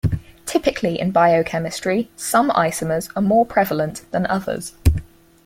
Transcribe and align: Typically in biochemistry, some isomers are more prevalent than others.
Typically 0.47 0.99
in 0.99 1.11
biochemistry, 1.11 2.09
some 2.15 2.49
isomers 2.53 3.11
are 3.15 3.21
more 3.21 3.45
prevalent 3.45 4.01
than 4.09 4.25
others. 4.25 4.73